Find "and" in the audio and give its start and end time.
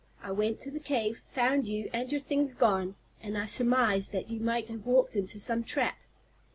1.93-2.11, 3.21-3.37